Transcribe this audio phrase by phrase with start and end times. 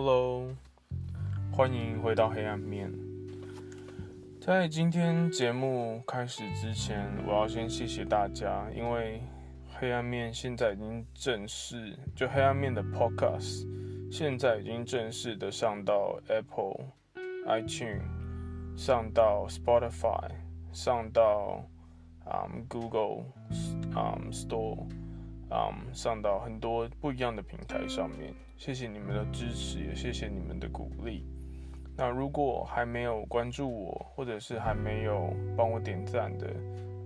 [0.00, 0.54] Hello，
[1.50, 2.88] 欢迎回到黑暗面。
[4.40, 9.20] 在今天节目开始之前，我要先谢谢大家，因为
[9.66, 13.66] 黑暗面现在已经正式，就黑暗面的 Podcast
[14.08, 16.78] 现在已经正式的上到 Apple
[17.48, 18.02] iTunes，
[18.76, 20.30] 上到 Spotify，
[20.72, 21.64] 上到、
[22.24, 23.24] um, Google、
[23.96, 24.86] um, Store，、
[25.50, 28.32] um, 上到很多不一样的平台上面。
[28.58, 31.24] 谢谢你们的支持，也谢谢你们的鼓励。
[31.96, 36.48] 那如果还没有关注我，或者是还没有帮我点赞的，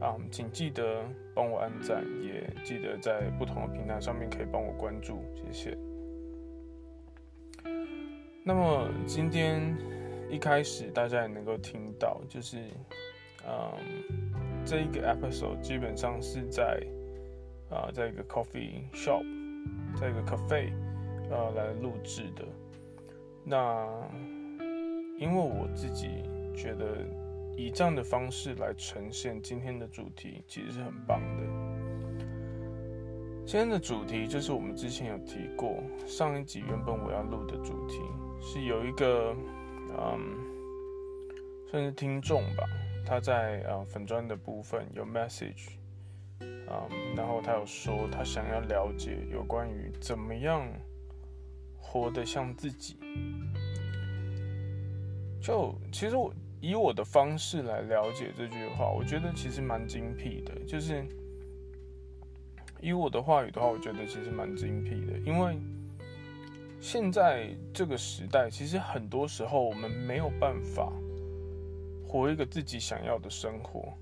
[0.01, 5.79] 啊、请记得帮我按赞，也记得在不同的平台上面可以帮我关注，谢谢。
[8.43, 9.77] 那么今天
[10.31, 12.57] 一开始大家也能够听到，就是，
[13.47, 13.71] 嗯，
[14.65, 16.83] 这一个 episode 基本上是在
[17.69, 19.23] 啊，在一个 coffee shop，
[20.01, 20.73] 在一个 cafe。
[21.33, 22.45] 呃，来录制的。
[23.43, 23.89] 那
[25.19, 26.23] 因为我自己
[26.55, 26.99] 觉得
[27.57, 31.43] 以这样的方式来呈现今天的主题，其实是很棒的。
[33.47, 38.01] 今天的主题就是我们之前有提过，上一集原本我要录的主题
[38.41, 39.35] 是有一个
[39.99, 40.21] 嗯，
[41.71, 42.65] 算是听众吧，
[43.07, 45.71] 他在呃粉砖的部分有 message，
[46.41, 50.69] 嗯，然后他有说他想要了解有关于怎么样。
[51.85, 52.97] 活得像自己，
[55.43, 60.55] 就其实我以我的方式来了解这句话，我觉得其实蛮精辟的。
[60.67, 61.05] 就是
[62.81, 65.19] 以我的话语的话，我觉得其实蛮精辟的。
[65.19, 65.59] 因为
[66.81, 70.91] 现在这个时代，其实很多时候我们没有办法
[72.07, 73.93] 活一个自己想要的生活，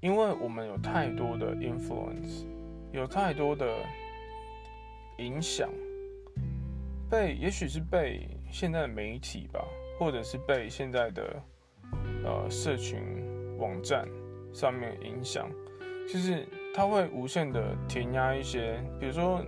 [0.00, 2.46] 因为我们有太多的 influence，
[2.92, 3.66] 有太多的
[5.18, 5.68] 影响。
[7.14, 9.64] 被也许是被现在的媒体吧，
[10.00, 11.40] 或者是被现在的
[12.24, 13.00] 呃社群
[13.56, 14.04] 网站
[14.52, 15.48] 上面影响，
[16.12, 16.44] 就是
[16.74, 19.40] 它会无限的填压一些，比如说，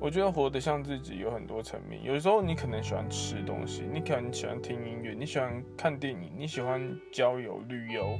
[0.00, 2.02] 我觉得活得像自己有很多层面。
[2.02, 8.18] 有时候你可能喜欢吃东西，你可能喜欢听音乐，你喜欢看电影，你喜欢交友旅游。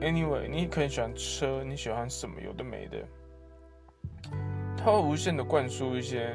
[0.00, 3.06] Anyway，你可能喜欢车，你喜欢什么有的没的，
[4.74, 6.34] 它会无限的灌输一些。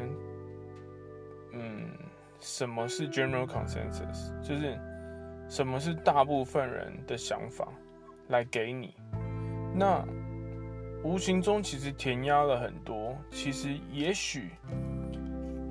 [2.39, 4.31] 什么是 general consensus？
[4.41, 4.79] 就是
[5.47, 7.67] 什么是大部分人的想法
[8.27, 8.93] 来给你，
[9.73, 10.05] 那
[11.03, 13.15] 无形中其实填压了很多。
[13.31, 14.49] 其实也许，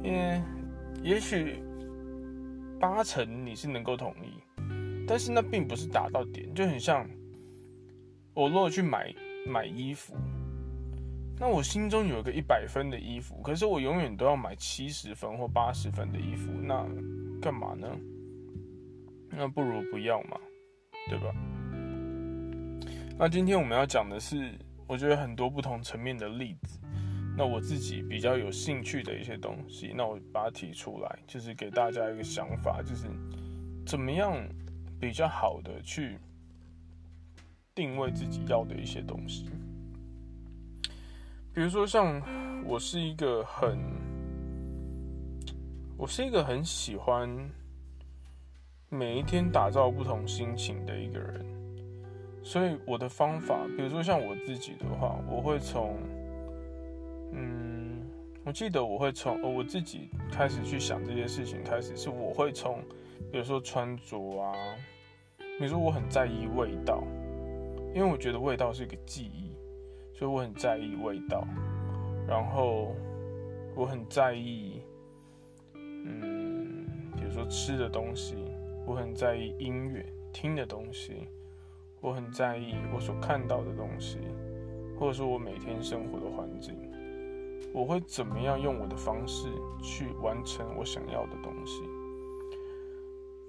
[0.04, 0.42] 嗯
[1.02, 1.62] 也许
[2.80, 4.42] 八成你是能够同意，
[5.06, 7.08] 但是那并不是达到点，就很像
[8.32, 9.14] 我如果去买
[9.46, 10.14] 买衣服。
[11.38, 16.86] 那我心中有一个一百分的衣服，可是我永远都要买七十分或八十分的衣服，那
[17.42, 17.88] 干嘛呢？
[19.30, 20.38] 那不如不要嘛，
[21.08, 21.34] 对吧？
[23.18, 24.52] 那今天我们要讲的是，
[24.86, 26.78] 我觉得很多不同层面的例子。
[27.36, 33.08] 那我自己比较有兴趣的一些东西，那我把它提出来，就是给大家一个想法，就是
[33.84, 34.40] 怎么样
[35.00, 36.16] 比较好的去
[37.74, 39.50] 定位自己要的一些东西。
[41.54, 42.20] 比如说，像
[42.66, 43.78] 我是一个很，
[45.96, 47.30] 我是一个很喜欢
[48.88, 51.46] 每一天打造不同心情的一个人，
[52.42, 55.96] 所以我的方法，比如说像我自己的话，我会从，
[57.30, 58.02] 嗯，
[58.44, 62.82] 我记得我会从我自己开始去想这些事情开始，是我会从，
[63.30, 64.52] 比如说穿着啊，
[65.38, 67.04] 比如说我很在意味道，
[67.94, 69.53] 因为我觉得味道是一个记忆。
[70.14, 71.44] 所以我很在意味道，
[72.26, 72.94] 然后
[73.74, 74.80] 我很在意，
[75.74, 78.36] 嗯，比如说吃的东西，
[78.86, 81.26] 我很在意音乐听的东西，
[82.00, 84.18] 我很在意我所看到的东西，
[84.96, 86.76] 或者说我每天生活的环境，
[87.72, 89.48] 我会怎么样用我的方式
[89.82, 91.82] 去完成我想要的东西。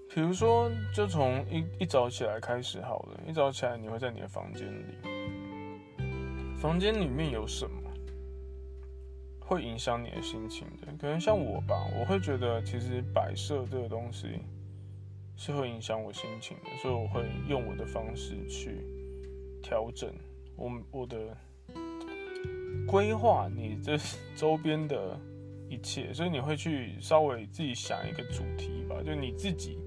[0.09, 4.95] 比如说，就从一一早起来开始好了，一早起来你会在你的房间里。
[6.65, 7.79] 房间里面有什么
[9.39, 10.88] 会影响你的心情的？
[11.00, 14.39] 可能像我吧，我会觉得其实摆设这个东西
[15.38, 18.83] 是会影响我心情的，所以我会用我的方式去
[19.62, 20.12] 调整
[20.56, 21.38] 我我的
[22.88, 23.95] 规划，你这
[24.35, 25.19] 周边的
[25.69, 29.77] 一切，所以你会去稍微自己想一个主题吧，就你自己，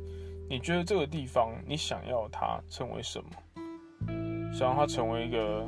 [0.48, 4.52] 你觉得这个地方你想要它成为什么？
[4.54, 5.66] 想要它成为一个。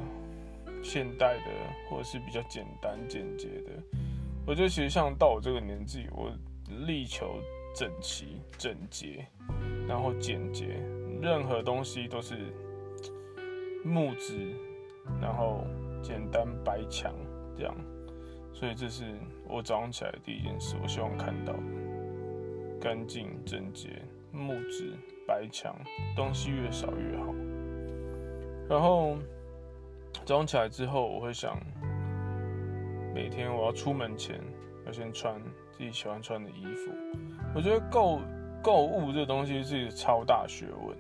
[0.83, 1.51] 现代的，
[1.89, 3.73] 或者是比较简单简洁的，
[4.47, 6.31] 我觉得其实像到我这个年纪，我
[6.87, 7.39] 力求
[7.75, 9.27] 整齐、整洁，
[9.87, 10.81] 然后简洁，
[11.21, 12.35] 任何东西都是
[13.85, 14.55] 木质，
[15.21, 15.65] 然后
[16.03, 17.15] 简单白墙
[17.57, 17.75] 这样。
[18.53, 19.05] 所以这是
[19.49, 21.55] 我早上起来的第一件事，我希望看到
[22.81, 24.93] 干净、整洁、木质、
[25.27, 25.75] 白墙，
[26.17, 27.35] 东西越少越好。
[28.69, 29.17] 然后
[30.31, 31.59] 装起来之后，我会想，
[33.13, 34.41] 每天我要出门前
[34.87, 35.43] 要先穿
[35.73, 36.93] 自己喜欢穿的衣服。
[37.53, 38.21] 我觉得购
[38.63, 40.97] 购物这东西是超大学问，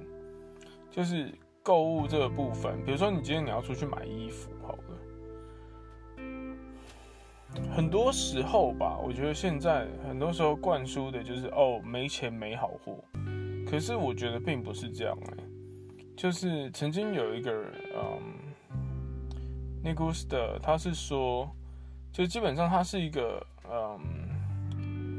[0.91, 1.33] 就是
[1.63, 4.83] 购物这个部分，比如说你今天你要出去买衣服，好了。
[7.73, 12.99] 很多时候吧，我觉得现在很多时候灌输的就是哦，没钱没好货。
[13.65, 15.37] 可是我觉得并不是这样哎、
[16.17, 18.50] 就是曾经有一个人，嗯
[19.83, 21.51] n i c o s 的，他是说，
[22.13, 24.01] 就基本上他是一个，嗯，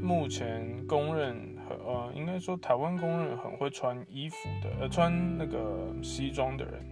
[0.02, 6.84] 目前公认很，呃，应该说台湾公认很会穿衣服的，呃，穿那个西装的人，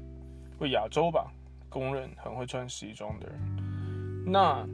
[0.58, 1.32] 或亚洲吧，
[1.69, 3.38] 公认很会穿西装的人，
[4.26, 4.67] 那。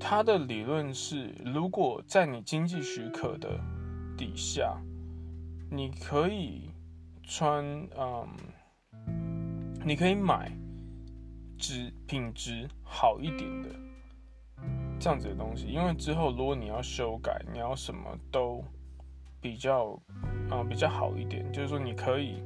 [0.00, 3.58] 他的理论是，如果在你经济许可的
[4.18, 4.76] 底下，
[5.70, 6.68] 你可以
[7.22, 7.64] 穿，
[7.96, 8.28] 嗯，
[9.82, 10.50] 你可以买
[11.64, 13.70] 质品质好一点的
[15.00, 18.62] 这样子的东西，因为之后如果你要修改，你要什么都
[19.40, 19.98] 比较，
[20.50, 22.42] 啊，比较好一点，就是说你可以，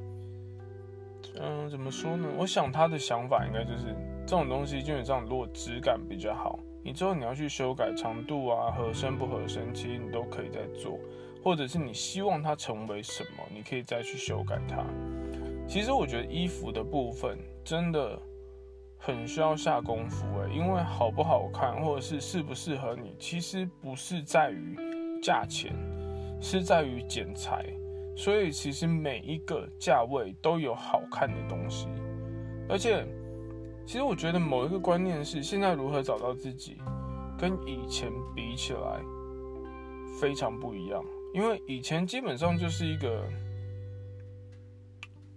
[1.35, 2.29] 嗯，怎么说呢？
[2.37, 3.93] 我想他的想法应该就是
[4.25, 6.57] 这种东西基本上如果质感比较好。
[6.81, 10.97] 你之后你要去修改长度啊，合身不合身，其实你都可以再做，
[11.43, 14.85] 或者是你希望它成为什么，你可以再去修改它。
[15.67, 18.17] 其实我觉得衣服的部分真的
[18.99, 24.77] 很需要下功夫诶，因为好不好看或者是适不适合你，其实不是在于
[25.23, 25.73] 价钱，
[26.39, 27.65] 是在于剪裁。
[28.15, 31.87] 所以其实每一个价位都有好看的东西，
[32.69, 33.03] 而且。
[33.85, 36.77] 其实我觉得某一个观念是，现在如何找到自己，
[37.39, 39.01] 跟以前比起来
[40.21, 41.03] 非常不一样。
[41.33, 43.27] 因为以前基本上就是一个，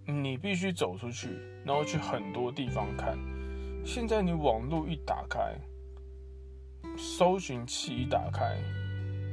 [0.05, 1.29] 你必须走出去，
[1.65, 3.17] 然后去很多地方看。
[3.85, 5.55] 现在你网络一打开，
[6.97, 8.57] 搜寻器一打开，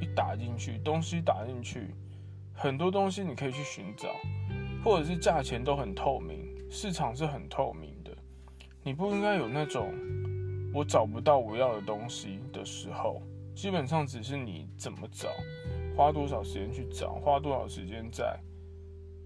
[0.00, 1.94] 一打进去，东西打进去，
[2.52, 4.08] 很多东西你可以去寻找，
[4.84, 8.10] 或者是价钱都很透明，市场是很透明的。
[8.82, 9.94] 你不应该有那种
[10.74, 13.22] 我找不到我要的东西的时候，
[13.54, 15.28] 基本上只是你怎么找，
[15.96, 18.36] 花多少时间去找，花多少时间在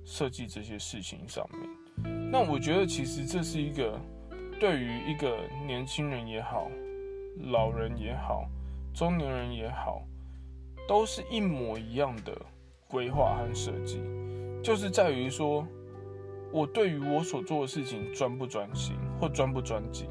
[0.05, 2.31] 设计这些事情上面。
[2.31, 3.99] 那我觉得其实这是一个
[4.61, 6.71] 对于一个年轻人也好，
[7.53, 8.47] 老人也好，
[8.95, 10.03] 中年人也好，
[10.89, 12.35] 都是一模一样的
[12.89, 14.03] 规划和设计，
[14.63, 15.67] 就是在于说。
[16.53, 20.09] 我对于我所做的事情专不专心或专不专精，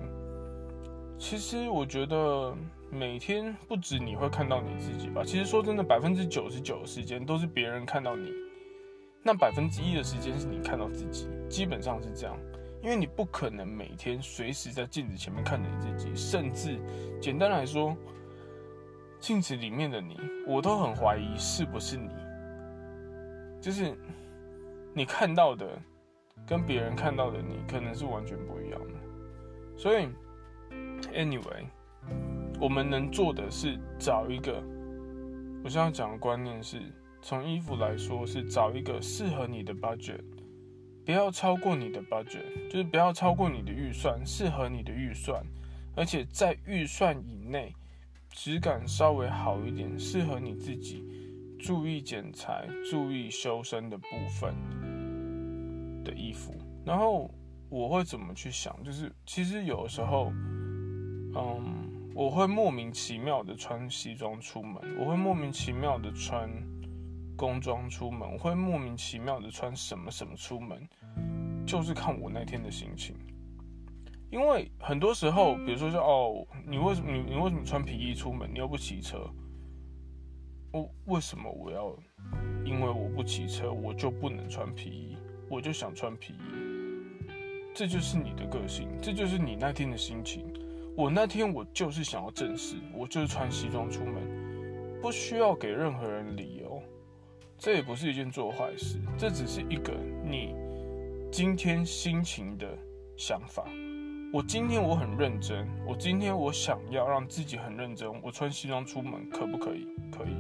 [1.18, 2.54] 其实我觉得
[2.92, 5.24] 每天不止你会看到你自己吧。
[5.26, 8.30] 其实说真的，百分之九十九的时间都是别人看到你，
[9.24, 12.38] 那百分之一的时间是你看到自己，基本上是这样。
[12.84, 16.78] 因为你不可能每天随时在镜子前面看着你自己，甚至
[17.20, 17.98] 简单来说，
[19.20, 22.10] 镜子里面的你，我都很怀疑是不是你，
[23.62, 23.98] 就是
[24.94, 25.68] 你看到的。
[26.46, 29.00] 跟别人看到的你可能是完全不一样的，
[29.78, 30.10] 所以
[31.14, 31.64] ，anyway，
[32.60, 34.62] 我们能做的是找一个，
[35.64, 36.82] 我现在讲的观念是，
[37.22, 40.20] 从衣服来说是找一个适合你的 budget，
[41.06, 45.44] 不要超过你的 budget，就是不要超过你的预算，适合你的预算，
[45.96, 47.74] 而且在预算以内，
[48.30, 51.04] 质感稍微好一点，适合你自己，
[51.60, 54.06] 注意剪裁，注意修身的部
[54.40, 54.56] 分。
[56.04, 56.54] 的衣服，
[56.86, 57.32] 然后
[57.70, 58.78] 我会怎么去想？
[58.84, 60.34] 就是其实有的时候，
[61.34, 66.50] 嗯，我会莫名其妙的穿西装出门，我会莫名其妙的穿
[67.36, 70.88] 工装出门，我会莫名其妙的穿什么什么出门，
[71.66, 73.16] 就是看我那天的心情。
[74.30, 78.50] 因为很多时候，比如说说哦，你为什么你你为什么穿皮衣出门？
[78.52, 79.30] 你又不骑车？
[80.72, 81.96] 我为什么我要？
[82.66, 85.18] 因为我不骑车，我就不能穿皮衣？
[85.50, 87.28] 我就想穿皮衣，
[87.76, 90.52] 这就是你的个性，这就是你那天的心情。
[90.96, 96.63] 我那天我就是想要正式，我就是穿西装出门，不需要给任何人理由。
[97.64, 100.54] 这也不是一件做坏事，这只是一个你
[101.32, 102.78] 今天心情的
[103.16, 103.64] 想法。
[104.34, 109.88] 我今天我很认真，我今天我想要让自己很认真，我穿西装出门可不可以？
[110.12, 110.36] 可以，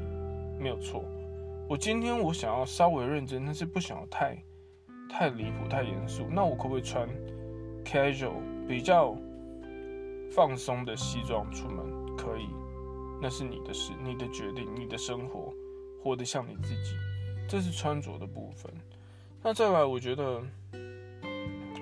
[0.62, 1.06] 没有错。
[1.70, 4.38] 我今天我想要稍微认真，但是不想要太
[5.10, 7.08] 太离谱、太严肃，那我可不可以穿
[7.86, 8.34] casual
[8.68, 9.16] 比较
[10.30, 11.86] 放松的西装出门？
[12.18, 12.50] 可以，
[13.22, 15.54] 那是你的事，你的决定，你的生活，
[16.04, 16.98] 活得像你自己，
[17.48, 18.72] 这是穿着的部分。
[19.42, 20.42] 那再来，我觉得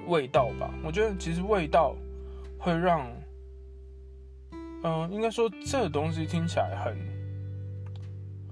[0.07, 1.95] 味道吧，我觉得其实味道
[2.57, 3.07] 会让，
[4.83, 6.97] 嗯、应该说这个东西听起来很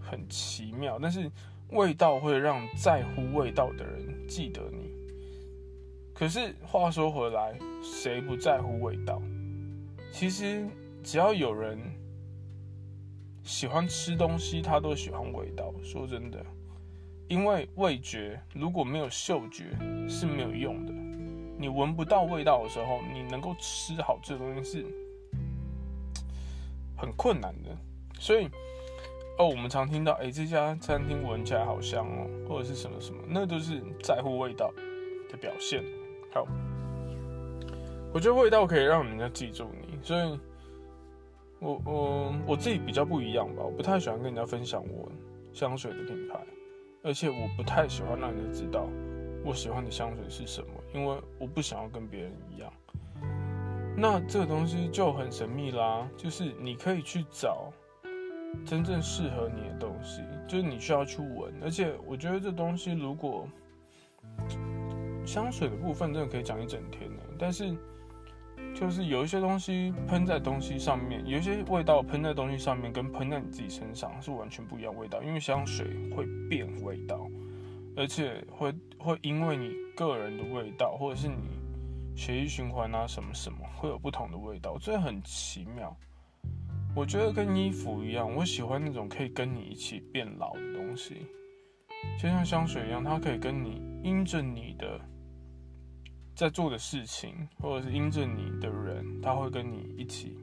[0.02, 1.30] 很奇妙，但是
[1.72, 4.90] 味道会让在乎味道的人记得你。
[6.14, 9.22] 可是话说回来，谁不在乎味道？
[10.12, 10.68] 其实
[11.04, 11.80] 只要有人
[13.44, 15.74] 喜欢吃东西，他都喜欢味道。
[15.82, 16.46] 说真的。
[17.30, 19.66] 因为味觉如果没有嗅觉
[20.10, 20.92] 是没有用的，
[21.60, 24.86] 你闻不到味道的时候，你能够吃好这东西是
[26.98, 27.70] 很困难的。
[28.20, 28.50] 所以，
[29.38, 34.74] 哦，我们常听到，哎，这家餐厅闻起来好香哦，或者是什么什么，那都是在乎味道
[35.30, 35.84] 的表现。
[36.34, 36.48] 好，
[38.12, 40.40] 我觉得味道可以让人家记住你，所以
[41.60, 45.12] 我我我自己比较不一样吧，我不太喜欢跟人家分享我
[45.54, 46.40] 香水的品牌。
[47.04, 48.88] 而且我不太喜欢让人知道
[49.44, 52.72] 我喜欢的香水是什么，因为我不想要跟别人一样。
[53.96, 57.72] 那这个东西就很神秘啦，就是你可以去找
[58.66, 61.54] 真正适合你的东西，就是你需要去闻。
[61.62, 63.48] 而且我觉得这东西如果
[65.26, 67.76] 香水的部分真的可以讲一整天呢，但是。
[68.80, 75.22] 就是有一些东西喷在东西上面，有一些味道喷在东西上面，跟喷在你自己身上是完全不一样味道。
[75.22, 77.28] 因为香水会变味道，
[77.98, 81.36] 而且会会因为你个人的味道，或者是你
[82.16, 85.94] 血液循环啊什么什么，会有不同的味道，这很奇妙。
[86.96, 91.28] 我觉得跟衣服一样，我喜欢那种可以跟你一起变老的东西，
[92.18, 95.02] 就像香水一样，它可以跟你因着你的。
[96.40, 100.38] 在做的事情，或者是因着你的人，他会跟你一起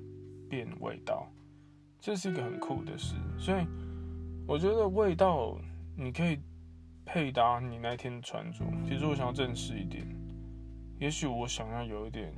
[0.46, 1.26] 变味道，
[1.98, 3.14] 这是一个很酷的事。
[3.38, 3.66] 所以
[4.46, 5.56] 我觉得味道
[5.96, 6.38] 你可以
[7.06, 8.62] 配搭你那天的穿着。
[8.86, 10.06] 其实我想要正式一点，
[10.98, 12.30] 也许我想要有一点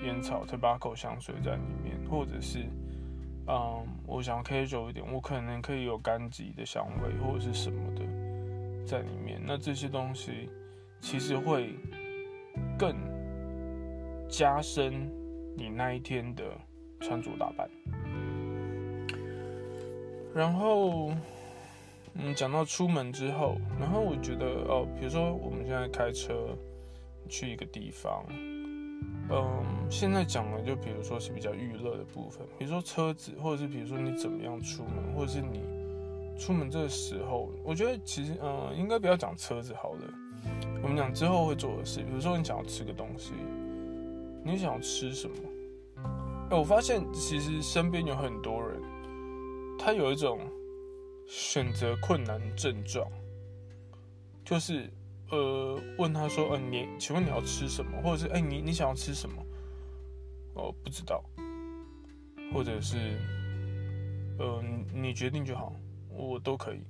[0.00, 2.66] 烟草 tobacco 香水在里面，或者是
[3.46, 8.02] 嗯，我想要 casual 一点，我可能可以有柑橘的香味或者是什么的
[8.84, 9.40] 在里面。
[9.42, 10.50] 那这些东西
[11.00, 11.74] 其实会。
[12.78, 12.94] 更
[14.28, 15.10] 加深
[15.56, 16.44] 你那一天的
[17.00, 17.68] 穿着打扮。
[20.34, 21.12] 然后，
[22.14, 26.56] 嗯，讲到出门之后，然后我觉得哦，比如说我们现在开车
[27.28, 28.24] 去一个地方，
[29.30, 35.62] 嗯，现在讲的就比如说是比较娱乐的部分，比如说车子，或者是比如说你怎么样出门，或者是你
[36.38, 40.00] 出门这个时候，我觉得其实嗯，应该不要讲车子好了。
[40.82, 43.32] 我们讲之后会做的事，比如说你想要吃个东西，
[44.46, 45.36] 你想吃什么？
[46.50, 48.80] 哎，我发现其实身边有很多人，
[49.76, 50.38] 他有一种
[51.26, 53.10] 选择困难症状，
[54.44, 54.88] 就是
[55.30, 58.00] 呃，问他说，呃，你请问你要吃什么？
[58.00, 59.42] 或者是哎，你你想要吃什么？
[60.54, 61.24] 哦，不知道，
[62.54, 63.18] 或者是
[64.38, 64.62] 呃，
[64.94, 65.74] 你决定就好，
[66.08, 66.84] 我都可以。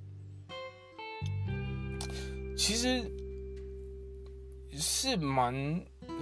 [2.55, 3.11] 其实。
[4.79, 5.55] 是蛮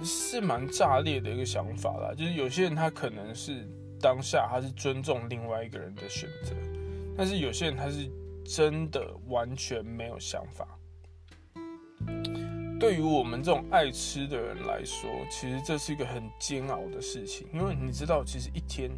[0.04, 3.66] 是蛮炸裂的一个想法啦，就是有些人他可能是
[4.00, 6.54] 当下他是尊重另外一个人的选择，
[7.16, 8.10] 但是有些人他是
[8.44, 10.66] 真的完全没有想法。
[12.78, 18.90] 对于我们这种爱吃的人来说，其实这是一个很煎熬的事情，因为你知道，其实一天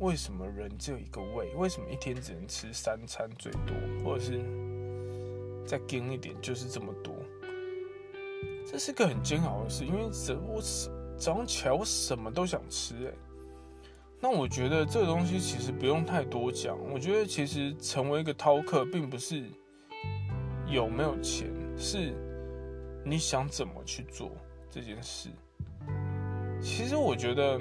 [0.00, 1.54] 为什么人只有一个胃？
[1.54, 3.74] 为什么一天只能吃三餐最多，
[4.04, 4.40] 或者是
[5.64, 7.14] 再精一点就是这么多？
[8.70, 10.60] 这是个很煎熬的事，因为早我
[11.16, 13.12] 早上起来我什么都想吃哎。
[14.20, 16.76] 那我觉得这个东西其实不用太多讲。
[16.92, 19.44] 我觉得其实成为一个饕客，并不是
[20.66, 22.14] 有没有钱，是
[23.04, 24.32] 你想怎么去做
[24.70, 25.28] 这件事。
[26.60, 27.60] 其实我觉得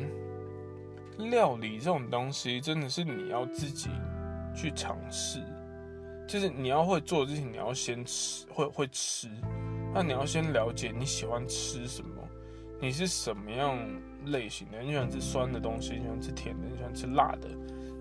[1.18, 3.90] 料理这种东西，真的是你要自己
[4.56, 5.42] 去尝试，
[6.26, 9.28] 就是你要会做之前，你要先吃，会会吃。
[9.94, 12.28] 那你要先了解你喜欢吃什么，
[12.82, 13.78] 你是什么样
[14.26, 14.82] 类型的？
[14.82, 17.48] 你喜欢吃酸的东西，你喜欢吃甜的，你喜欢吃辣的，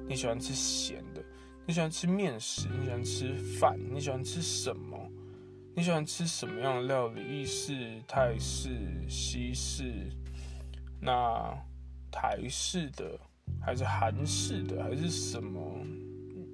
[0.08, 1.22] 你喜欢吃咸的，
[1.66, 4.98] 你喜欢吃面食，你喜欢吃饭，你喜欢吃什么？
[5.74, 7.22] 你喜欢吃什么样的料理？
[7.22, 8.70] 意式、泰式、
[9.08, 10.10] 西式，
[11.00, 11.54] 那
[12.10, 13.18] 台式的
[13.60, 15.60] 还是韩式的还是什么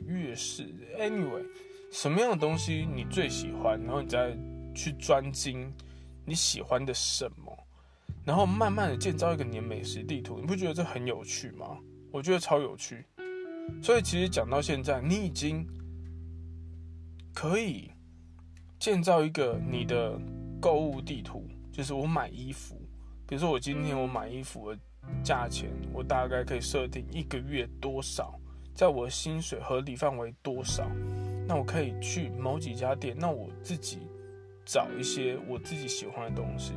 [0.06, 1.44] 粤式？Anyway，
[1.90, 4.36] 什么样的东西你最喜欢，然后你再
[4.78, 5.72] 去专精
[6.24, 7.66] 你喜欢的什么，
[8.24, 11.76] 然后慢慢的建造一个你的美食地图，你不觉得这很有趣吗？
[12.12, 13.04] 我觉得超有趣。
[13.82, 15.66] 所以其实讲到现在，你已经
[17.34, 17.90] 可以
[18.78, 20.16] 建造一个你的
[20.60, 22.80] 购物地图，就是我买衣服，
[23.26, 24.78] 比如说我今天我买衣服的
[25.24, 28.38] 价钱，我大概可以设定一个月多少，
[28.74, 30.88] 在我的薪水合理范围多少。
[31.46, 34.07] 那我可以去某几家店，那我自己
[34.70, 36.74] 找一些我自己喜欢的东西，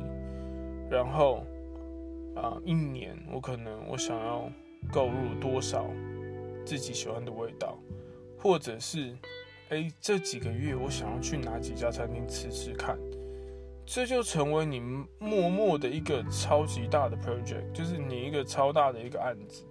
[0.90, 1.44] 然后
[2.34, 4.50] 啊，一年我可能我想要
[4.90, 5.86] 购入多少
[6.64, 7.78] 自己喜欢的味道，
[8.38, 9.14] 或者是
[9.68, 12.98] 哎，这几个月我想要去哪几家餐厅吃吃看，
[13.84, 14.80] 这就成为你
[15.18, 19.66] 默默的一个超级大的 project，就是你一个超大的一个案子。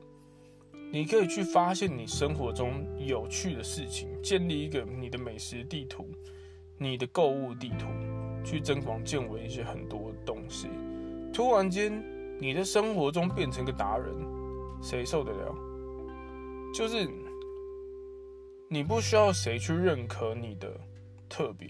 [0.94, 6.06] 你可以去发现你生活中有趣的事情，建立一个你的美食地图，
[6.78, 7.88] 你的购物地图，
[8.44, 10.68] 去增广见闻一些很多东西。
[11.34, 11.92] 突然间，
[12.40, 14.14] 你的生活中变成个达人，
[14.82, 15.56] 谁受得了？
[16.74, 17.08] 就是
[18.70, 20.80] 你不需要谁去认可你的
[21.28, 21.70] 特别，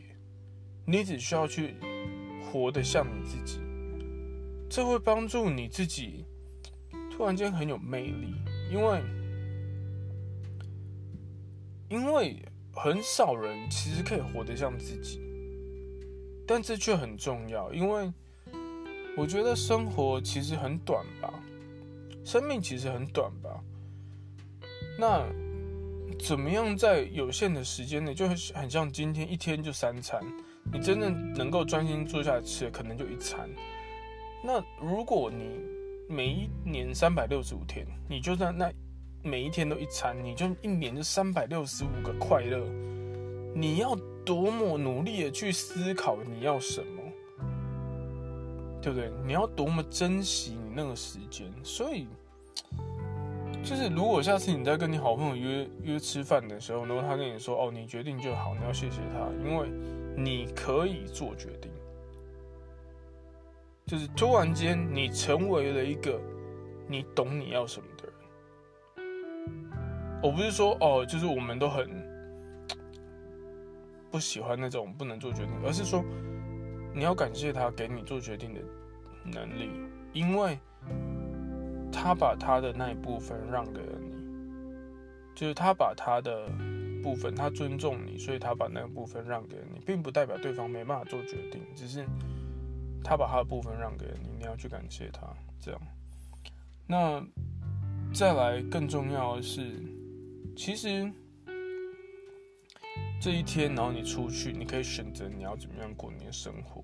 [0.85, 1.75] 你只需要去
[2.51, 3.59] 活得像你自己，
[4.69, 6.25] 这会帮助你自己
[7.09, 8.35] 突然间很有魅力。
[8.71, 9.01] 因为，
[11.89, 12.41] 因为
[12.73, 15.19] 很少人其实可以活得像自己，
[16.47, 17.73] 但这却很重要。
[17.73, 18.11] 因为
[19.17, 21.33] 我觉得生活其实很短吧，
[22.23, 23.63] 生命其实很短吧。
[24.99, 25.25] 那
[26.19, 30.21] 怎么样在有限的时间内，就很很像今天一天就三餐，
[30.71, 33.49] 你真正能够专心坐下来吃的，可能就一餐。
[34.43, 35.59] 那如果你
[36.07, 38.71] 每一年三百六十五天，你就算那
[39.23, 42.65] 每一天都一餐，你就一年就三百六十五个快乐。
[43.53, 47.01] 你要多么努力的去思考你要什么，
[48.81, 49.11] 对不对？
[49.25, 51.51] 你要多么珍惜你那个时间。
[51.63, 52.07] 所以，
[53.63, 59.69] 就是如果下次你在跟你好朋友约约吃饭的时候，然后他跟你说：“哦，你决定就好，你要谢谢他，因为
[60.15, 61.69] 你可以做决定。”
[63.85, 66.19] 就是突然间，你成为了一个
[66.87, 68.13] 你懂你要什么的人。
[70.23, 71.89] 我不是说哦，就是我们都很
[74.11, 76.03] 不喜欢那种不能做决定，而是说
[76.93, 78.59] 你要感谢他给你做决定的
[79.23, 79.69] 能力，
[80.13, 80.59] 因为
[81.91, 84.11] 他把他的那一部分让给了你，
[85.33, 86.49] 就是他把他的
[87.01, 92.05] 部分，他尊重你，所以他把那个部分让给了你，并不代表对方没办法做决定，只是。
[93.03, 95.21] 他把他的部分让给了你，你要去感谢他。
[95.59, 95.81] 这样，
[96.85, 97.19] 那
[98.13, 99.83] 再来更重要的是，
[100.55, 101.11] 其实
[103.21, 106.83] 这一天，然后你出去，你可以选择你要怎么样过你的生活。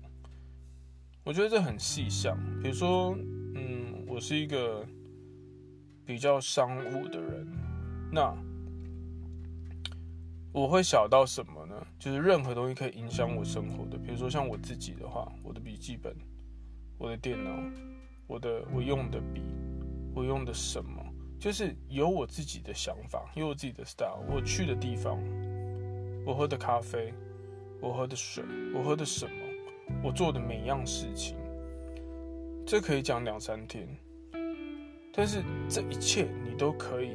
[1.24, 2.38] 我觉得这很细项。
[2.62, 3.12] 比如说，
[3.56, 4.86] 嗯，我是一个
[6.06, 7.44] 比较商务的人，
[8.12, 8.32] 那
[10.52, 11.74] 我会想到什么呢？
[11.98, 16.14] 就是任何东西可以影响我生活的，比如说像我自己的话，我的笔记本、
[16.98, 17.50] 我的电脑、
[18.28, 19.42] 我的我用的笔、
[20.14, 21.04] 我用的什么，
[21.40, 25.18] 就是有我自己的想法，有我自己的 style，我去的地方，
[26.28, 27.10] 我喝的咖啡，
[27.80, 29.32] 我喝的水，我喝的什么，
[30.04, 31.34] 我做的每一样事情，
[32.66, 33.88] 这可以讲两三天，
[35.10, 37.12] 但是这一切你都可以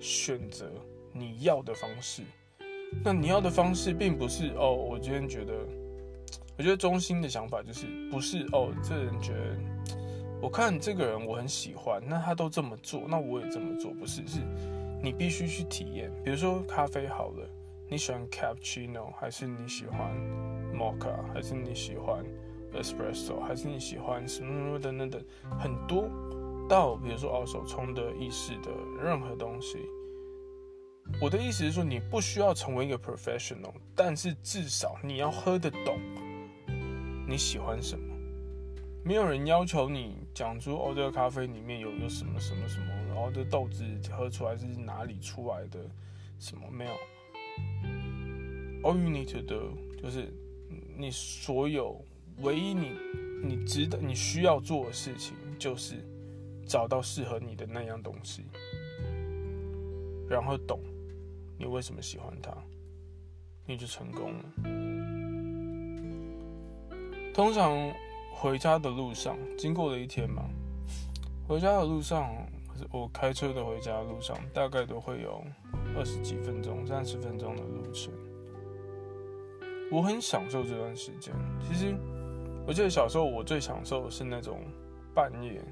[0.00, 0.68] 选择
[1.12, 2.24] 你要的方式。
[3.04, 5.54] 那你要的方式并不是哦，我今天觉得，
[6.58, 9.56] 我觉得中心的想法就是不是哦，这人觉得，
[10.40, 14.40] 我看这个人我很喜欢，那他都这么做，那我也这么做，不是，是
[15.00, 16.10] 你必须去体验。
[16.24, 17.48] 比如说咖啡好了，
[17.92, 20.16] 你喜欢 cappuccino 还是你喜欢
[20.74, 22.24] mocha 还是你喜欢
[22.72, 25.22] espresso 还是你喜欢什么什么等等等，
[25.60, 26.08] 很多
[26.66, 29.76] 到比如说哦手冲的意式的任何东西。
[31.20, 36.00] 我的意思是说，你不需要成为一个 professional，但是至少你要喝得懂
[37.28, 38.16] 你喜欢什么。
[39.04, 45.78] 没有人要求你讲出哦，这个咖啡里面有有什么什么什么，然后这豆子喝出来是哪里出来的，
[46.38, 46.92] 什么没有。
[48.82, 50.32] All you need to do 就是
[50.96, 52.04] 你所有
[52.38, 52.92] 唯一你
[53.44, 56.04] 你值得你需要做的事情，就是
[56.66, 58.44] 找到适合你的那样东西，
[60.28, 60.80] 然后懂。
[61.58, 62.52] 你为什么喜欢他，
[63.64, 64.44] 你就成功了。
[67.32, 67.72] 通常
[68.32, 70.42] 回家的路上，经过了一天嘛，
[71.46, 72.34] 回家的路上，
[72.90, 75.44] 我开车的回家的路上，大概都会有
[75.96, 78.12] 二十几分钟、三十分钟的路程。
[79.90, 81.34] 我很享受这段时间。
[81.60, 81.94] 其实，
[82.66, 84.60] 我记得小时候我最享受的是那种
[85.14, 85.62] 半夜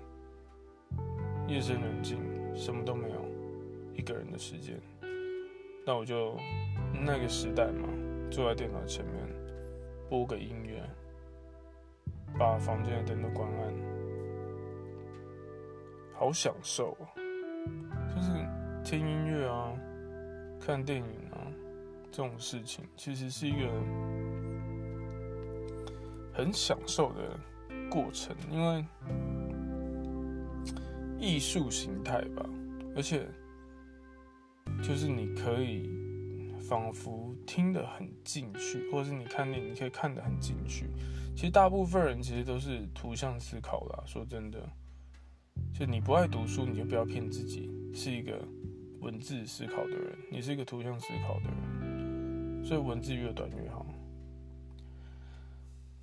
[1.49, 2.19] 夜深人静，
[2.55, 3.25] 什么都没有，
[3.95, 4.79] 一个人的时间。
[5.87, 6.37] 那我就
[6.93, 7.89] 那个时代嘛，
[8.31, 9.15] 坐在电脑前面
[10.09, 10.83] 播个音乐，
[12.39, 13.75] 把房间的灯都关暗，
[16.13, 17.09] 好享受啊！
[18.15, 18.31] 就是
[18.85, 19.73] 听音乐啊，
[20.61, 21.47] 看电影啊。
[22.13, 23.69] 这种事情其实是一个
[26.35, 27.39] 很享受的
[27.89, 28.85] 过程，因为
[31.21, 32.45] 艺术形态吧，
[32.97, 33.29] 而且
[34.83, 35.89] 就是你可以
[36.59, 40.91] 仿佛听得很进去，或者是你看电影你可以看得很进去。
[41.37, 44.69] 其实大部分人其实都是图像思考啦，说真的，
[45.73, 48.45] 就你不爱读书，你就不要骗自己是一个
[49.01, 52.65] 文字思考的人，你是一个图像思考的人。
[52.65, 53.87] 所以文字越短越好。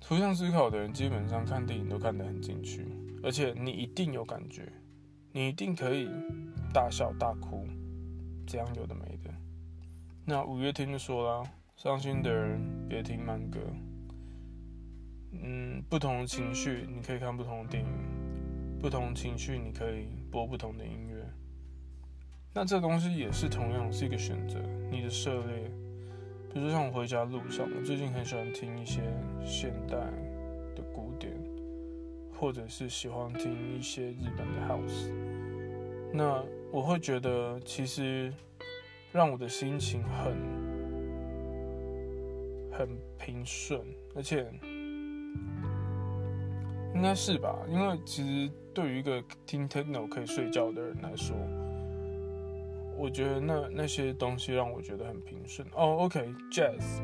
[0.00, 2.86] 图像思考的人基本上看电影都看得很进去，
[3.22, 4.72] 而且你一定有感觉，
[5.32, 6.08] 你一定可以
[6.72, 7.66] 大笑大哭，
[8.46, 9.30] 这样有的没的。
[10.24, 11.44] 那五月天就说了，
[11.76, 13.60] 伤心的人别听慢歌。
[15.30, 17.90] 嗯，不同的情绪你可以看不同的电影，
[18.80, 21.07] 不同的情绪你可以播不同的音乐。
[22.58, 24.58] 那这东西也是同样是一个选择，
[24.90, 25.70] 你的涉猎。
[26.52, 29.00] 比如说像我回家路上，我最近很喜欢听一些
[29.44, 29.94] 现代
[30.74, 31.32] 的古典，
[32.34, 35.08] 或者是喜欢听一些日本的 house。
[36.12, 36.42] 那
[36.72, 38.34] 我会觉得，其实
[39.12, 40.36] 让我的心情很
[42.72, 42.88] 很
[43.20, 43.80] 平顺，
[44.16, 44.50] 而且
[46.92, 47.56] 应该是吧？
[47.68, 51.36] 因为其实对于一个听 techno 可以睡觉的人来说。
[52.98, 55.94] 我觉得那那些东西让我觉得很平顺哦。
[55.94, 57.00] Oh, OK，Jazz，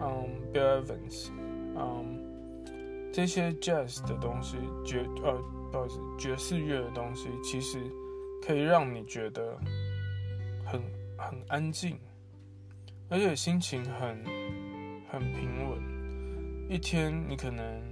[0.00, 1.28] 嗯，Bill Evans，
[1.76, 5.38] 嗯，这些 Jazz 的东西，爵呃，
[5.70, 7.78] 不好意思，爵士乐的东西，其实
[8.42, 9.56] 可以让你觉得
[10.64, 10.80] 很
[11.18, 11.98] 很安静，
[13.10, 14.24] 而且心情很
[15.10, 15.78] 很平稳。
[16.70, 17.82] 一天你可能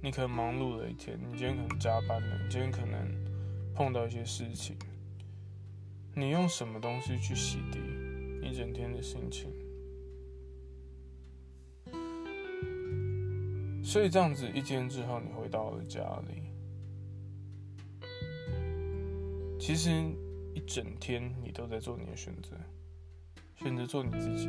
[0.00, 3.06] 你可能忙碌了一天，你今天可能加班了，你今天可能
[3.74, 4.74] 碰到一些事情。
[6.20, 7.78] 你用什么东西去洗涤
[8.42, 9.50] 一整天的心情？
[13.82, 16.42] 所以这样子一天之后，你回到了家里，
[19.58, 19.90] 其实
[20.54, 22.54] 一整天你都在做你的选择，
[23.56, 24.46] 选择做你自己。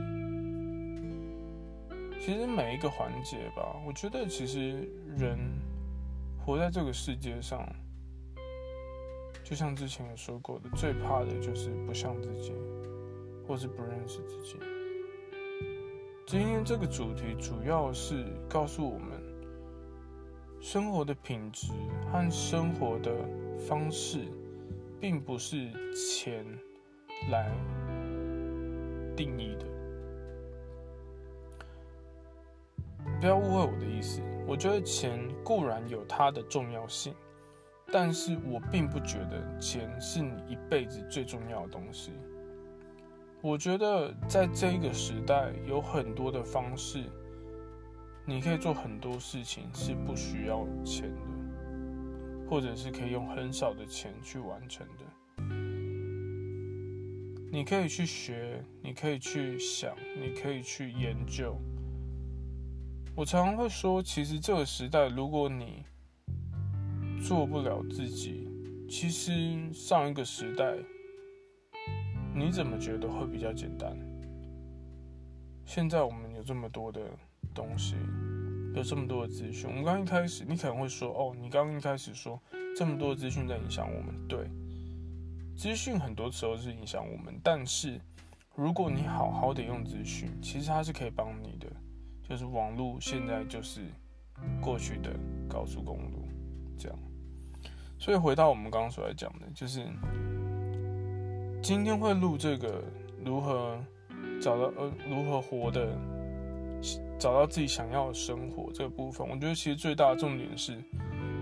[2.20, 5.40] 其实每一个环节吧，我觉得其实人
[6.38, 7.66] 活在这个世界上。
[9.52, 12.54] 就像之前有说过的，最怕的就是不像自己，
[13.46, 14.56] 或是不认识自己。
[16.26, 19.22] 今天这个主题主要是告诉我们，
[20.62, 21.74] 生活的品质
[22.10, 23.14] 和生活的
[23.68, 24.20] 方式，
[25.02, 26.46] 并不是钱
[27.30, 27.52] 来
[29.18, 29.66] 定义的。
[33.20, 37.14] 不要误会我的意思，我觉得钱固然有它的重要性。
[37.92, 42.12] 但是我并不觉得钱是你一辈子最重要的东西。
[43.42, 47.04] 我觉得在这个时代有很多的方式，
[48.26, 55.04] 你可以做很多事情是不需要钱的，或者是可以用很少的钱去完成的。
[57.52, 61.58] 你可以去学，你可以去想，你可以去研究。
[63.14, 65.84] 我常常会说，其实这个时代，如果你
[67.22, 68.48] 做不了自己，
[68.90, 69.32] 其实
[69.72, 70.76] 上一个时代，
[72.36, 73.96] 你怎么觉得会比较简单？
[75.66, 77.00] 现在我们有这么多的
[77.54, 77.96] 东西，
[78.76, 79.70] 有这么多的资讯。
[79.70, 82.42] 我们刚一开始，你可能会说：“哦，你刚一开始说
[82.76, 84.50] 这么多资讯在影响我们。”对，
[85.56, 88.02] 资讯很多时候是影响我们，但是
[88.56, 91.68] 如果你好好的用资讯，其实它是可以帮你的。
[92.28, 93.82] 就是网络现在就是
[94.62, 95.14] 过去的
[95.48, 96.28] 高速公路，
[96.78, 96.98] 这样。
[98.02, 99.86] 所以回到我们刚刚所来讲的，就是
[101.62, 102.84] 今天会录这个
[103.24, 103.78] 如何
[104.42, 105.96] 找到呃如何活的，
[107.20, 110.76] 找到自己想要的生活这个部分，我觉得其实最大的重点是，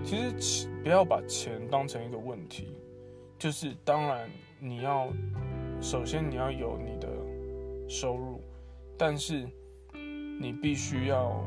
[0.04, 2.74] 其实不要把钱当成一个问题，
[3.38, 5.08] 就是当然你要
[5.80, 7.08] 首先你要有你的
[7.88, 8.42] 收入，
[8.98, 9.48] 但是
[10.42, 11.42] 你必须要。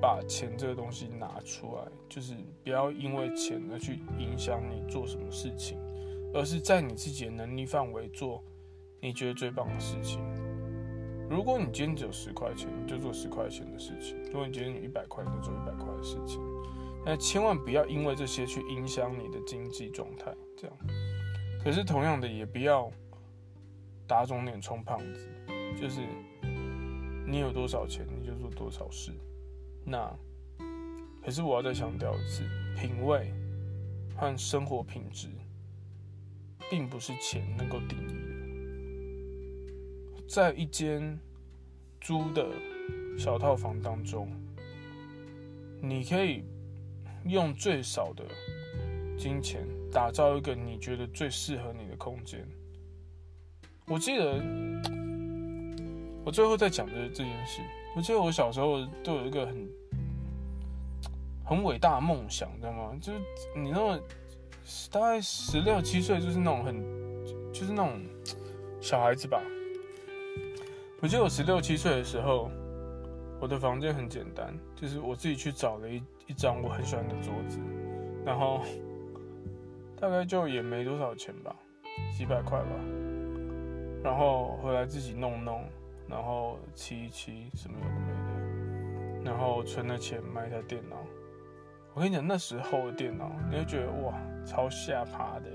[0.00, 5.78] 把钱这个东西拿出来，就是不要因为钱而去影响你做什么事情，
[6.34, 8.42] 而是在你自己的能力范围做
[9.00, 10.20] 你觉得最棒的事情。
[11.28, 16.40] 如果你今天只有十块钱，你就做十块钱的事情；如果你今天有一百块，你就做一百块的事情。
[17.04, 20.32] 那千万不要因为这些去影响你的经济状态。
[20.56, 20.76] 这样，
[21.64, 22.90] 可是同样的，也不要
[24.06, 25.28] 打肿脸充胖子，
[25.80, 26.00] 就是
[27.26, 29.12] 你有多少钱，你就做多少事。
[29.88, 30.12] 那
[31.24, 32.42] 可是我要再强调一次，
[32.76, 33.32] 品味
[34.16, 35.28] 和生活品质，
[36.68, 38.12] 并不是钱能够定义
[40.16, 40.26] 的。
[40.28, 41.16] 在一间
[42.00, 42.48] 租的
[43.16, 44.28] 小套房当中，
[45.80, 46.42] 你可以
[47.24, 48.24] 用最少的
[49.16, 52.44] 金钱打造一个你觉得最适合你的空间。
[53.86, 54.42] 我记得，
[56.24, 57.62] 我最后再讲的这件事。
[57.96, 59.68] 我记得我小时候都有一个很
[61.42, 62.94] 很伟大的梦想，你知道吗？
[63.00, 63.18] 就是
[63.54, 63.98] 你那么
[64.92, 66.76] 大概十六七岁，就是那种很
[67.54, 67.98] 就是那种
[68.82, 69.40] 小孩子吧。
[71.00, 72.50] 我记得我十六七岁的时候，
[73.40, 77.58] 我的房间很简单，就是我自己去找了一一张我很喜欢的桌子，
[78.26, 78.60] 然后
[79.98, 81.56] 大概就也没多少钱吧，
[82.14, 82.70] 几百块吧，
[84.04, 85.64] 然后回来自己弄弄，
[86.08, 90.96] 然后漆一漆什么有的没的，然后存了钱买一台电脑。
[91.94, 95.50] 我跟你讲，那时候的电脑，你会觉得哇，超下趴的，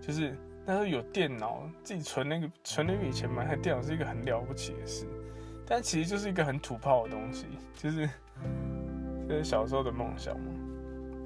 [0.00, 0.36] 就是。
[0.66, 5.06] 那时候有电脑，自己存那个存那笔钱买台电脑是一个很了不起的事，
[5.66, 8.08] 但其实就是一个很土炮的东西，就是
[9.28, 10.46] 就是小时候的梦想嘛。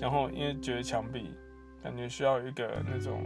[0.01, 1.31] 然后因为觉得墙壁
[1.81, 3.23] 感觉需要一个那种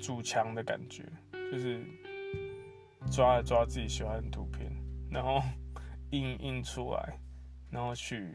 [0.00, 1.04] 主墙的感觉，
[1.52, 1.84] 就是
[3.10, 4.70] 抓来抓自己喜欢的图片，
[5.10, 5.42] 然后
[6.10, 7.18] 印印出来，
[7.70, 8.28] 然后去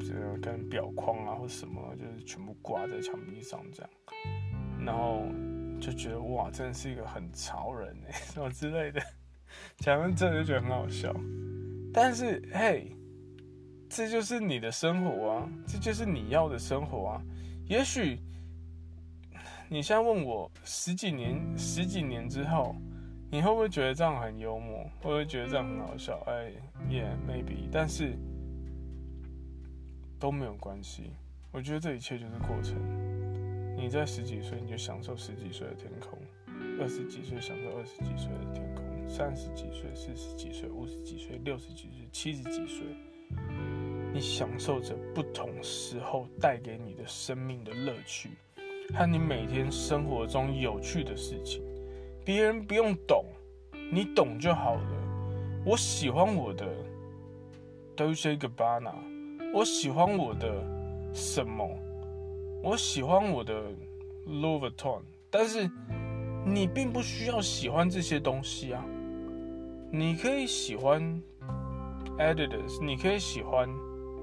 [0.00, 3.90] 这个跟表框啊或什么，就是全部挂在墙壁上这样。
[4.84, 5.24] 然后
[5.80, 9.00] 就觉得哇，真的是一个很潮人哎， 什么之类的，
[9.78, 11.14] 讲完真的就觉得很好笑。
[11.92, 12.92] 但是嘿，
[13.88, 17.22] 这就是你的生活啊，这就是你要的生活啊。
[17.66, 18.18] 也许
[19.68, 22.74] 你现在问我十几年、十几年之后，
[23.30, 24.82] 你会不会觉得这样很幽默？
[25.02, 26.18] 会不会觉得这样很好笑？
[26.26, 26.50] 哎
[26.88, 27.68] ，yeah，maybe。
[27.70, 28.16] 但是
[30.18, 31.10] 都没有关系，
[31.52, 32.76] 我觉得这一切就是过程。
[33.76, 36.18] 你在十几岁，你就享受十几岁的天空；
[36.80, 42.86] 二十几岁享受二十几岁的天空；三十几岁、四十几岁、五十几岁、六十几岁、七十几岁，
[44.10, 48.30] 你享受着不同时候带给你的生命的乐趣，
[48.94, 51.62] 和你每天生活中有趣的事情。
[52.28, 53.24] 别人不用懂，
[53.90, 55.62] 你懂就好了。
[55.64, 56.76] 我喜欢我的
[57.96, 58.92] Dolce Gabbana，
[59.54, 60.62] 我喜欢我的
[61.14, 61.66] 什么？
[62.62, 63.70] 我喜欢我的
[64.26, 65.70] Louis Vuitton，但是
[66.44, 68.84] 你并不需要喜欢这些东西啊。
[69.90, 71.00] 你可以喜欢
[72.18, 73.66] Adidas，你可以喜欢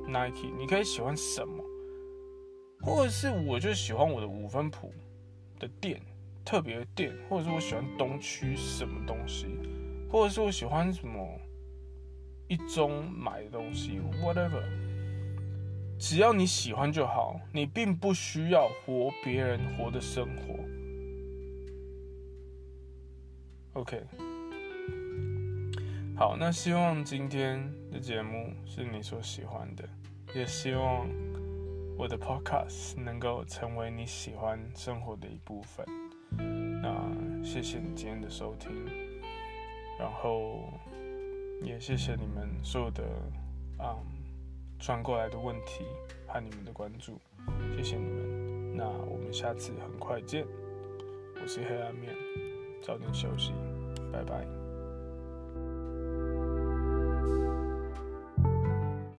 [0.08, 1.64] Nike，你可以喜欢什么？
[2.84, 4.94] 或者是我就喜欢我的五分谱
[5.58, 6.00] 的店，
[6.46, 9.48] 特别的店，或者是我喜欢东区什么东西，
[10.10, 11.28] 或者是我喜欢什么
[12.48, 14.62] 一中买的东西，whatever。
[15.98, 20.60] 只要你喜欢就好，你并不需要活别人活的生活。
[23.80, 24.04] OK，
[26.16, 29.84] 好，那希望今天的节目是你所喜欢的，
[30.36, 31.10] 也希望
[31.98, 35.86] 我的 Podcast 能够成为你喜欢生活的一部分。
[36.86, 38.72] 那谢谢你今天的收听，
[39.98, 40.72] 然后
[41.64, 43.04] 也谢谢你们所有的
[43.80, 43.98] 啊。
[44.78, 45.84] 转过来的问题
[46.28, 47.20] 和你们的关注，
[47.76, 48.78] 谢谢你们。
[48.78, 50.46] 那我们下次很快见。
[51.42, 52.14] 我是黑暗面，
[52.84, 53.52] 早点休息，
[54.14, 54.65] 拜拜。